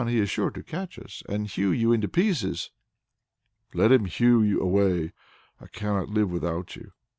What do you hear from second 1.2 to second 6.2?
and hew you in pieces." "Let him hew away! I cannot